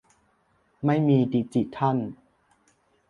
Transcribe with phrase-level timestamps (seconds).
[0.85, 1.97] ไม่มีดิจิทัล